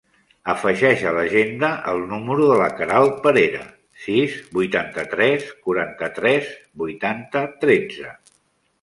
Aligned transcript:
Afegeix 0.51 1.03
a 1.09 1.11
l'agenda 1.17 1.69
el 1.91 2.01
número 2.13 2.47
de 2.53 2.57
la 2.63 2.71
Queralt 2.81 3.21
Parera: 3.27 3.63
sis, 4.09 4.41
vuitanta-tres, 4.59 5.49
quaranta-tres, 5.69 6.53
vuitanta, 6.85 7.49
tretze. 7.65 8.15